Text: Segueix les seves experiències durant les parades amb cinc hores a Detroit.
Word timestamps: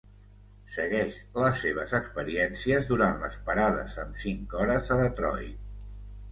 Segueix 0.75 1.19
les 1.43 1.59
seves 1.65 1.93
experiències 1.99 2.89
durant 2.93 3.21
les 3.27 3.39
parades 3.53 4.01
amb 4.07 4.21
cinc 4.25 4.59
hores 4.65 4.93
a 4.97 5.01
Detroit. 5.07 5.65